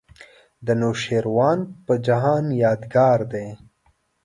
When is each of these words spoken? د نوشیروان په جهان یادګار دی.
د 0.65 0.67
نوشیروان 0.81 1.59
په 1.85 1.93
جهان 2.05 2.45
یادګار 2.63 3.19
دی. 3.33 3.47